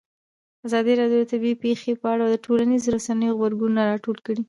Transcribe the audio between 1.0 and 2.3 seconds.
راډیو د طبیعي پېښې په اړه